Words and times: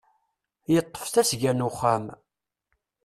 Yeṭṭef 0.73 1.05
tasga 1.13 1.51
n 1.53 1.65
uxxam. 1.67 2.05